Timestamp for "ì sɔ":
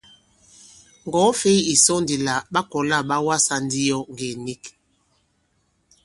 1.71-1.93